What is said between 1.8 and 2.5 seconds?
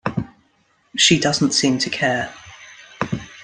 care.